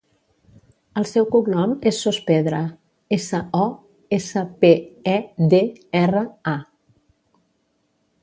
[0.99, 2.61] El seu cognom és Sospedra:
[3.19, 3.67] essa, o,
[4.19, 4.73] essa, pe,
[5.13, 5.15] e,
[5.53, 5.61] de,
[6.03, 6.57] erra, a.